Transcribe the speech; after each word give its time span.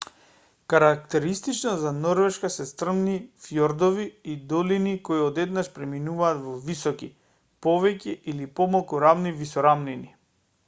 карактеристично 0.73 1.71
за 1.81 1.89
норвешка 2.05 2.49
се 2.53 2.65
стрмни 2.69 3.17
фјордови 3.49 4.05
и 4.35 4.37
долини 4.53 4.93
кои 5.09 5.21
одеднаш 5.25 5.69
преминуваат 5.75 6.39
во 6.47 6.53
високи 6.71 7.09
повеќе 7.67 8.15
или 8.33 8.49
помалку 8.61 9.03
рамни 9.05 9.35
висорамнини 9.43 10.11